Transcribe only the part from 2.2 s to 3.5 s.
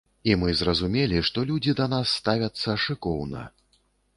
ставяцца шыкоўна.